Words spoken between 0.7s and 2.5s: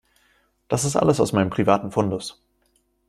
ist alles aus meinem privaten Fundus.